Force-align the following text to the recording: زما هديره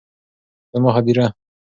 زما 0.73 0.89
هديره 0.97 1.33